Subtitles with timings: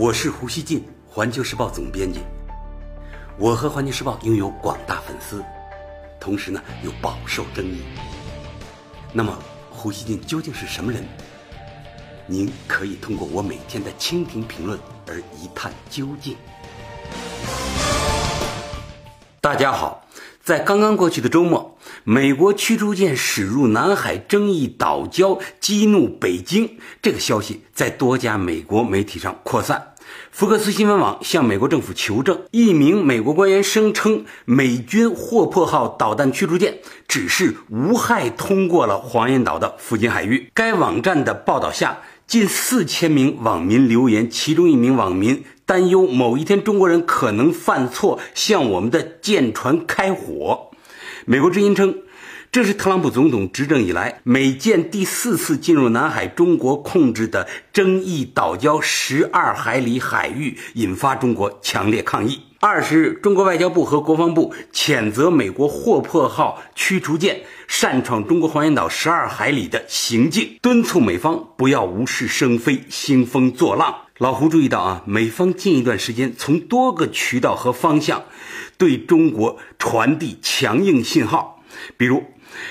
[0.00, 2.20] 我是胡锡进，环球时报总编辑。
[3.36, 5.44] 我和环球时报拥有广大粉丝，
[6.20, 7.82] 同时呢又饱受争议。
[9.12, 9.36] 那么，
[9.68, 11.04] 胡锡进究竟是什么人？
[12.28, 16.36] 您可以通过我每天的蜻蜓评论而一探究竟。
[19.40, 20.06] 大家好，
[20.48, 26.78] 在刚刚过去的周末，美国驱逐舰驶入南海争议岛礁，激怒北京。
[27.02, 29.92] 这个消息在多家美国媒体上扩散。
[30.30, 40.50] 福克斯新闻网向美国政府求证，一名美国官员声称，美军霍珀号导弹驱逐舰只是无害通过了黄岩岛的附近海域。
[40.54, 50.70] 该网站的报道下，近四千名网民留言，其中一名网民担忧某一天中国人可能犯错，向我们的舰船开火。
[51.24, 52.02] 美国之音称。
[52.50, 62.40] 这是特朗普总统执政以来美舰第四次进入南海中国控制的争议岛礁十二海里海域，引发中国强烈抗议。
[62.60, 73.94] 二十日，中国外交部和国防部谴责美国霍珀号驱逐舰擅闯中国黄岩岛十二海里的行径，敦促美方不要无事生非、兴风作浪。
[74.16, 78.24] 老胡注意到啊，美方近一段时间从多个渠道和方向
[78.76, 81.62] 对中国传递强硬信号，
[81.96, 82.24] 比如。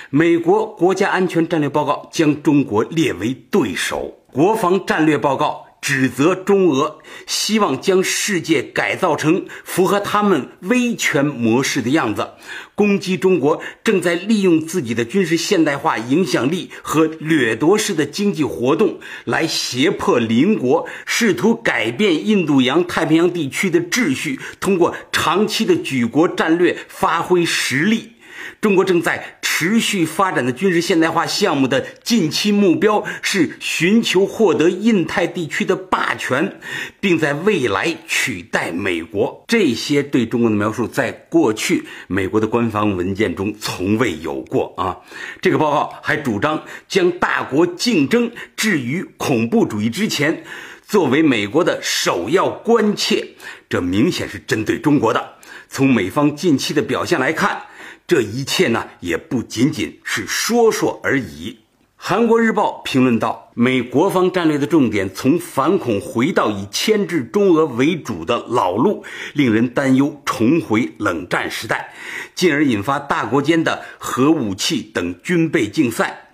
[0.09, 12.31] 美国国家安全战略报告将中国列为对手，国防战略报告指责中俄希望将世界改造成符合他们威权模式的样子，
[12.75, 28.11] 攻击中国正在利用自己的军事现代化影响力和掠夺式的经济活动来胁迫邻国，试图改变印度洋太平洋地区的秩序，通过长期的举国战略发挥实力。
[28.59, 36.59] 中国正在持续发展的军事现代化项目的近期目标是寻求获得印太地区的霸权，
[36.99, 39.44] 并在未来取代美国。
[39.47, 44.98] 这些对中国的描述，在过去美国的官方文件中从未有过啊！
[45.42, 50.43] 这个报告还主张将大国竞争置于恐怖主义之前，
[50.87, 53.30] 作为美国的首要关切。
[53.67, 55.33] 这明显是针对中国的。
[55.67, 57.64] 从美方近期的表现来看。
[58.08, 61.58] 这一切呢，也不仅仅是说说而已。
[61.98, 69.04] 韩国日报评论道：“美国方战略的重点从反恐回到以牵制中俄为主的老路，
[69.34, 71.94] 令人担忧重回冷战时代，
[72.34, 76.30] 进而引发大国间的核武器等军备竞赛。”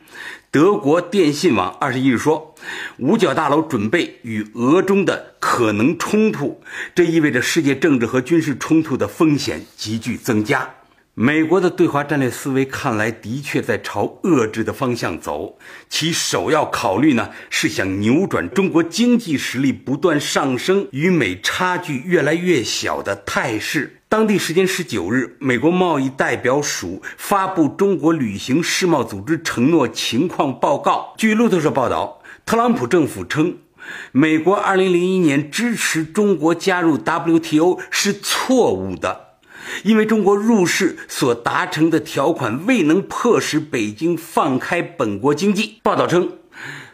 [0.52, 2.54] 德国电信网二十一日说
[3.00, 6.62] ：“五角大楼准备与俄中的可能冲突，
[6.94, 10.76] 这意味着世界政治和军事冲突的风险急剧增加。”
[11.16, 24.02] 美国的对华战略思维看来的确在朝遏制的方向走，其首要考虑呢是想扭转中国经济实力不断上升、与美差距越来越小的态势。
[24.10, 31.14] 当地时间十九日，美国贸易代表署发布中国旅行世贸组织承诺情况报告。
[31.16, 33.60] 据路透社报道，特朗普政府称，
[34.12, 39.23] 美国二零零一年支持中国加入 WTO 是错误的。
[39.84, 45.80] 因为中国入世所达成的条款未能迫使北京放开本国经济。
[45.84, 46.38] 报道称，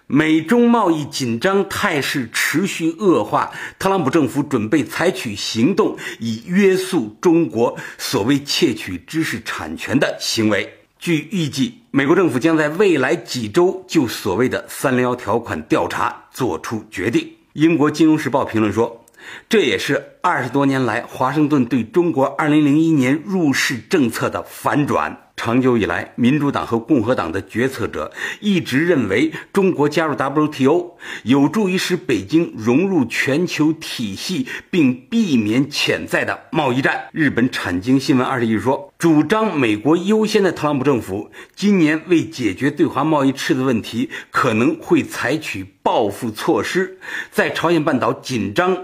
[0.07, 10.75] 美中贸易紧张态势持续恶化，特朗普政府准备采取行动以约束中国所谓窃取知识产权的行为。
[10.97, 17.31] 据预计，美国政府将在未来几周就所谓的“三零幺”条款调查作出决定。
[17.53, 18.98] 英国《金融时报》评论说。
[19.47, 25.25] 这也是二十多年来华盛顿对中国2001年入世政策的反转。
[25.35, 37.05] 长久以来，民主党和共和党的决策者一直认为，中国加入 WTO 有助于使北京融入全球体系，并避免潜在的贸易战。
[37.13, 46.97] 日本产经新闻二十一日说，主张美国优先的特朗普政府今年为解决对华贸易赤字问题，可能会采取报复措施，
[47.31, 48.77] 在朝鲜半岛紧张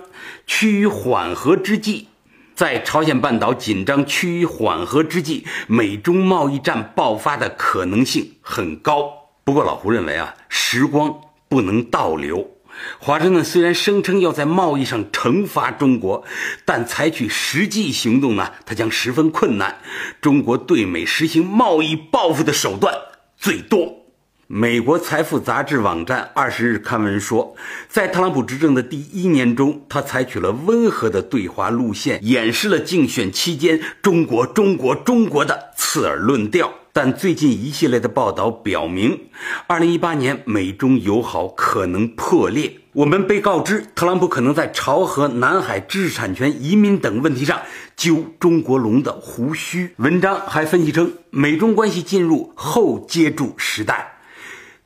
[0.45, 2.09] 趋于缓和之际。
[2.53, 9.11] 在朝鲜半岛紧张趋于缓和之际，美中贸易战爆发的可能性很高。
[9.43, 11.19] 不过，老胡认为啊，时光
[11.49, 12.51] 不能倒流。
[12.99, 16.23] 华盛顿虽然声称要在贸易上惩罚中国，
[16.63, 19.79] 但采取实际行动呢，它将十分困难。
[20.21, 22.93] 中国对美实行贸易报复的手段
[23.37, 24.04] 最多。
[24.47, 27.55] 美国财富杂志网站二十日刊文说，
[27.89, 36.71] 在特朗普执政的第一年中，他采取了温和的对华路线，掩饰了竞选期间“中国、中国、中国”的刺耳论调。
[36.93, 39.19] 但最近一系列的报道表明，
[39.65, 42.81] 二零一八年美中友好可能破裂。
[42.93, 47.61] 我们被告知，特朗普可能在朝核、南海知识产权、移民等问题上
[47.97, 49.95] 揪中国龙的胡须。
[49.97, 54.11] 文章还分析称，美中关系进入后接触时代。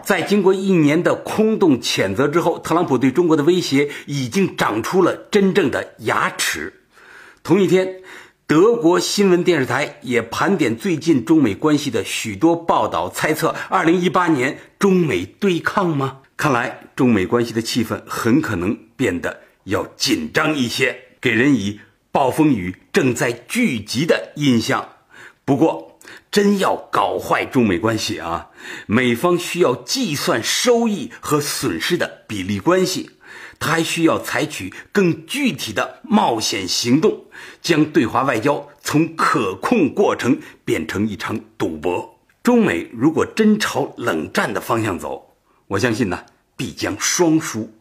[0.04, 6.82] 在经过一年的空洞谴责之后，特朗普对中国的威胁已经长出了真正的牙齿。
[7.44, 8.02] 同一天，
[8.48, 16.20] 德国新闻电视台也盘点最近中美关系的许多报道，猜测二零一八年中美对抗吗？
[16.36, 21.80] 看来中美关系的气氛很可能变得要紧张一些，给人以
[22.12, 24.88] 暴风雨正在聚集的印象。
[25.46, 25.89] 不过，
[26.32, 28.50] 真要搞坏中美关系啊，
[28.86, 33.12] 美方需要计算收益和损失的比例关系，
[33.60, 37.26] 他还需要采取更具体的冒险行动，
[37.62, 42.20] 将对华外交从可控过程变成一场赌博。
[42.42, 45.36] 中美如果真朝冷战的方向走，
[45.68, 47.74] 我相信呢，必将双输。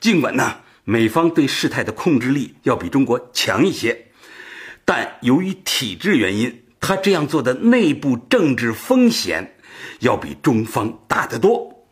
[0.00, 4.06] 尽管呢，美方对事态的控制力要比中国强一些，
[4.84, 9.56] 但由于体制原因，他这样做的内部政治风险
[10.00, 11.84] 要比中方大得多。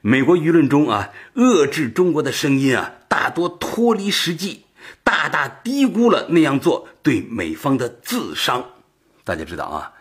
[0.00, 4.64] 美国舆论中啊，遏制中国的声音啊，大多脱离实际，
[5.02, 8.64] 大大低估了那样做对美方的自伤。
[9.24, 9.92] 大家知道啊，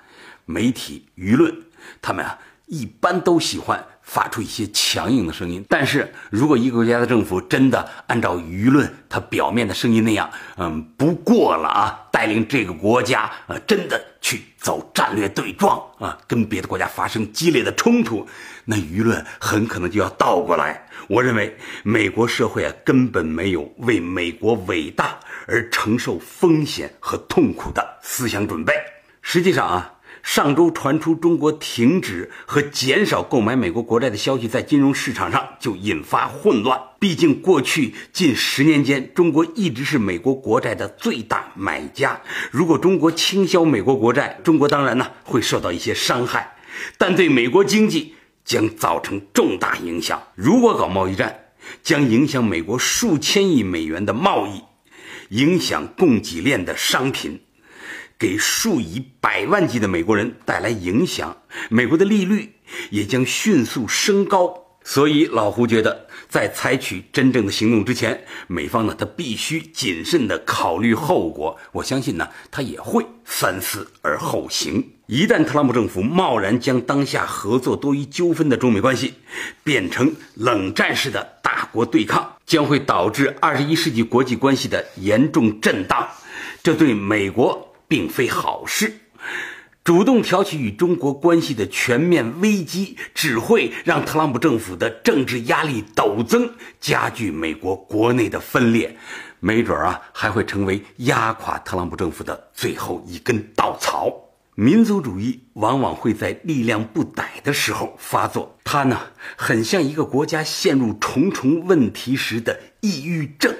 [0.46, 1.64] 媒体舆论
[2.02, 3.88] 他们啊，一般都喜欢。
[4.08, 18.26] 发出一些强硬的声音，但是如果一个国家的政府真的按照舆论它表面的声音那样，嗯，不过了啊，带领这个国家呃，真的去走战略对撞啊，跟别的国家发生激烈的冲突，
[18.64, 20.88] 那舆论很可能就要倒过来。
[21.10, 28.74] 我认为美国社会啊，根本没有为美国伟大而承受风险和痛苦的思想准备。
[29.22, 29.92] 实际上啊。
[30.28, 36.78] 上周传出中国停止和减少购买美国国债的消息，在金融市场上就引发混乱。
[37.00, 42.20] 毕竟过去近十年间，中国一直是美国国债的最大买家。
[42.52, 46.58] 如果中国倾销美国国债，中国当然呢会受到一些伤害，
[46.98, 48.14] 但对美国经济
[48.44, 50.22] 将造成重大影响。
[50.36, 51.40] 如果搞贸易战，
[51.82, 54.62] 将影响美国数千亿美元的贸易，
[55.30, 57.40] 影响供给链的商品。
[58.20, 61.38] 给数以百万计的美国人带来影响，
[61.70, 62.56] 美国的利率
[62.90, 64.64] 也将迅速升高。
[64.84, 71.60] 所以老胡觉得，在采取真正的行动之前，美方呢他必须谨慎的考虑后果。
[71.74, 74.94] 我相信呢，他也会三思而后行。
[75.08, 79.14] 一旦特朗普政府贸然将当下合作多于纠纷的中美关系
[79.64, 86.08] 变成冷战式的大国对抗，将会导致二十一世纪国际关系的严重震荡。
[86.64, 87.67] 这对美国。
[87.88, 89.00] 并非好事，
[89.84, 98.98] 主动挑起与中国关系的全面危机，只会让特朗普政府的政治压力陡增，加剧美国国内的分裂，
[99.40, 104.12] 没准啊还会成为压垮特朗普政府的最后一根稻草。
[104.60, 109.00] 民族主义往往会在力量不逮的时候发作，它呢
[109.36, 113.56] 很像一个国家陷入重重问题时的抑郁症。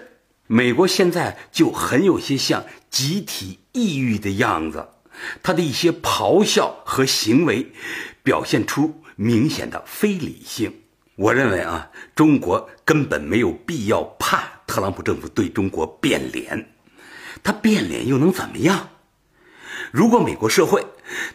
[0.48, 4.88] 美国现在就很有些像集体抑郁的样子，
[5.44, 7.72] 他的一些咆哮和行为，
[8.24, 10.74] 表现出明显的非理性。
[11.16, 16.74] 我认为啊，中国根本没有必要怕特朗普政府对中国变脸，
[17.44, 18.90] 他变脸又能怎么样？
[19.92, 20.84] 如果美国社会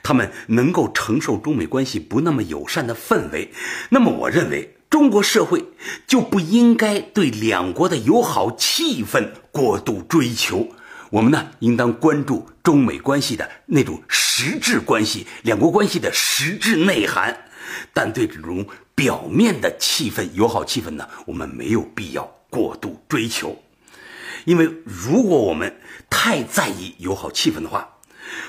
[0.02, 3.52] 他们能够承受中美关系不那么友善的氛围，
[3.90, 4.76] 那么我认为。
[4.92, 5.64] 中国社会
[6.06, 10.68] 就不应该对两国的友好气氛过度追求，
[11.12, 17.45] 我们呢应当关注中美关系的那种实质关系，两国关系的实质内涵。
[17.92, 23.59] 但对这种表面的气氛、友好气氛呢，我们没有必要过度追求，
[24.47, 25.76] 因为如果我们
[26.09, 27.99] 太在意友好气氛的话，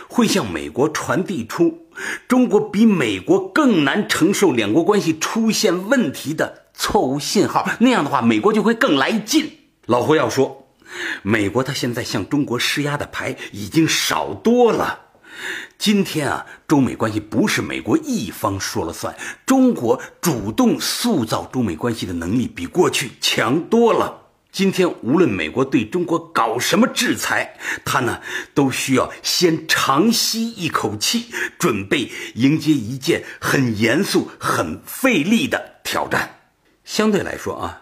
[0.08, 1.86] 会向美国传递出
[2.30, 7.70] 中国比美国更难承受两国关系出现问题的错误信号。
[7.82, 9.52] 那样的话，美国就会更来劲。
[9.86, 10.63] 老胡要说，
[11.24, 15.00] 美国他现在向中国施压的牌已经少多了。
[15.80, 24.22] 今天啊，中美关系不是美国一方说了算，中国主动塑造中美关系的能力比过去强多了。
[24.52, 28.22] 今天无论美国对中国搞什么制裁，他呢
[28.54, 31.26] 都需要先长吸一口气，
[31.58, 36.42] 准备迎接一件很严肃、很费力的挑战。
[36.86, 37.82] 相对来说啊，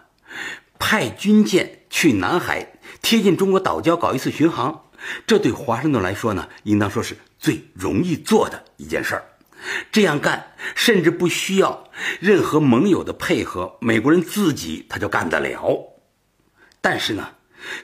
[0.78, 4.84] 派军舰去南海贴近中国岛礁搞一次巡航，
[5.26, 9.24] 这对华盛顿来说呢，应当说是最容易做的一件事儿。
[9.90, 11.90] 这样干甚至不需要
[12.20, 15.78] 任何盟友的配合，美国人自己他就干得了。
[16.80, 17.28] 但是呢，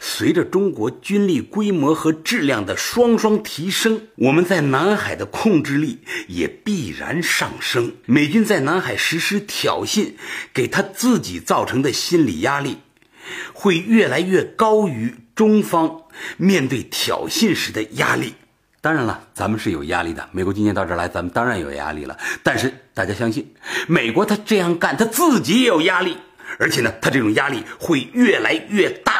[0.00, 7.92] 随着中国军力规模和质量的双双提升，我们在南海的控制力也必然上升。
[8.06, 10.12] 美军在南海实施挑衅，
[10.54, 12.78] 给他自己造成的心理压力，
[13.52, 16.02] 会越来越高于中方
[16.36, 18.34] 面对挑衅时的压力。
[18.80, 20.28] 当然了，咱们是有压力的。
[20.30, 22.16] 美国今天到这儿来，咱们当然有压力了。
[22.42, 23.52] 但是大家相信，
[23.88, 26.16] 美国他这样干，他自己也有压力，
[26.58, 29.14] 而且呢，他这种压力会越来越大。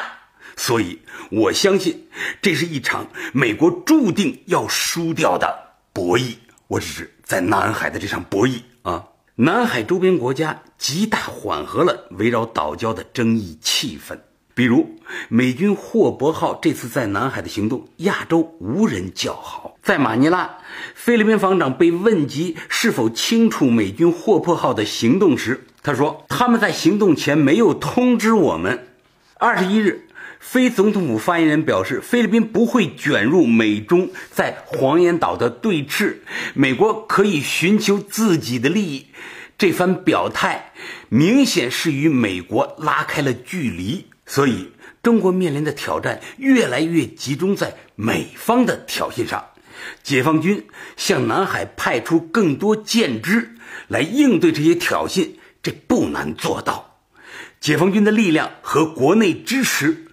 [0.57, 1.01] 所以，
[1.31, 2.09] 我相信
[2.41, 6.35] 这是一场美国注定要输掉的博弈。
[6.69, 9.05] 我只是在南海的这场博弈啊，
[9.41, 14.19] 南海周边国家极大缓和了围绕岛礁的争议气氛。
[14.53, 14.97] 比如，
[15.29, 19.77] 美军霍伯号这次在南海的行动，亚洲无人叫好。
[19.81, 20.59] 在马尼拉，
[20.97, 28.89] 菲律宾防长被问及是否清楚美军霍珀号的行动时，他说：“他们在行动前没有通知我们。”
[29.39, 30.08] 二十一日，
[30.41, 36.17] 非总统府发言人表示，菲律宾不会卷入美中在黄岩岛的对峙，
[36.55, 39.07] 美国可以寻求自己的利益。
[39.59, 40.73] 这番表态
[41.09, 44.07] 明显是与美国拉开了距离。
[44.25, 49.45] 所以，中国面临的挑战越来越集中在美方的挑衅上。
[50.03, 50.67] 解放军
[50.97, 53.55] 向南海派出更多舰只
[53.89, 55.31] 来应对这些挑衅，
[55.63, 56.99] 这不难做到。
[57.61, 60.07] 解放军的力量和国内支持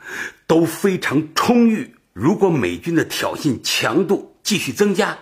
[0.47, 1.95] 都非常充裕。
[2.13, 5.17] 如果美军的挑衅强度继续增加，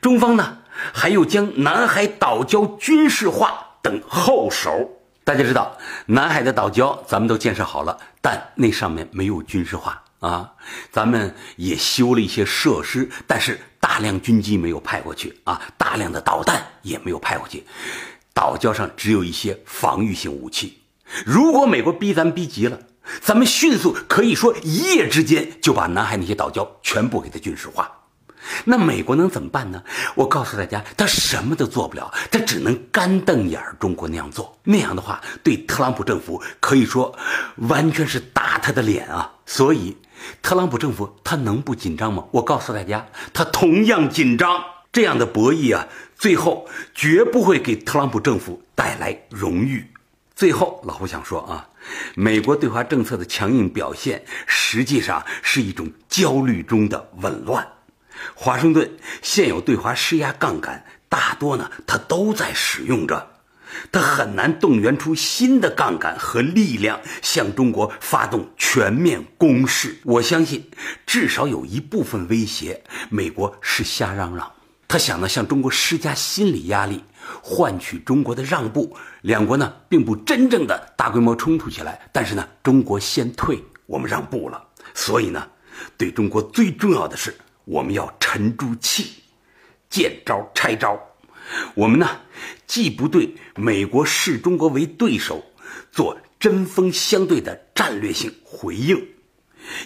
[0.00, 0.58] 中方呢
[0.92, 4.90] 还有将南海岛礁军事化等后手。
[5.22, 10.50] 大家知道，南海的岛礁咱们都建设好了，但那上面没有军事化啊。
[10.90, 17.64] 咱们也修了一些设施，但是大量军机没有派过去啊，大量的导弹也没有派过去。
[18.32, 20.78] 岛礁上只有一些防御性武器。
[21.26, 22.78] 如果美国逼咱逼急了，
[23.20, 27.90] 咱们迅速可以说一夜之间就把南海那些岛礁全部给它军事化。
[28.64, 29.82] 那美国能怎么办呢？
[30.14, 34.58] 我告诉大家，他什么都做不了，他只能干瞪眼儿中国那样做。
[34.64, 37.14] 那样的话，对特朗普政府可以说
[37.68, 39.30] 完全是打他的脸啊！
[39.44, 39.96] 所以，
[40.40, 42.24] 特朗普政府他能不紧张吗？
[42.30, 44.64] 我告诉大家，他同样紧张。
[44.92, 45.86] 这样的博弈啊，
[46.16, 49.86] 最后绝不会给特朗普政府带来荣誉。
[50.40, 51.68] 最后，老胡想说啊，
[52.14, 57.68] 美国对华政策的强硬表现，实际上是一种焦虑中的紊乱。
[58.34, 63.32] 华盛顿现有对华施压杠杆，大多呢，它都在使用着，
[63.92, 69.98] 它很难动员出新的杠杆和力量向中国发动全面攻势。
[70.04, 70.70] 我相信，
[71.04, 74.50] 至少有一部分威胁，美国是瞎嚷嚷，
[74.88, 77.04] 他想呢向中国施加心理压力，
[77.42, 78.96] 换取中国的让步。
[79.22, 84.62] 两国呢并不真正的大规模冲突起来，但是呢，中国先退，我们让步了。
[84.94, 85.46] 所以呢，
[85.96, 87.34] 对中国最重要的是。
[87.66, 89.22] 我们要沉住气，
[89.88, 90.98] 见招拆招。
[91.74, 92.08] 我们呢，
[92.66, 95.44] 既不对美国视中国为对手
[95.92, 99.00] 做针锋相对的战略性回应，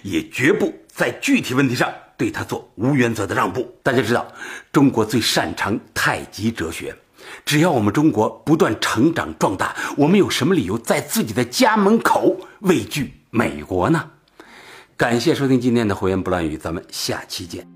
[0.02, 3.78] 也绝不在具体问题上对他做无原则的让步。
[3.82, 4.32] 大家知道，
[4.72, 6.96] 中国最擅长太极哲学。
[7.44, 14.10] 只要我们中国不断成长壮大，我们有什么理由在自己的家门口畏惧美国呢？
[14.96, 17.66] 感谢收听今天的《胡言不乱语》，咱们下期见。